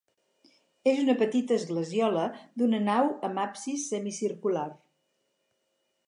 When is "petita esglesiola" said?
1.17-2.23